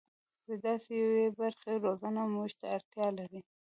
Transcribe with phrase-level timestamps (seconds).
[0.47, 3.41] د داسې یوې برخې روزنه موږ ته اړتیا لري.